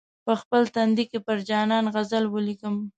[0.25, 2.75] په خپل تندي کې پر جانان غزل ولیکم.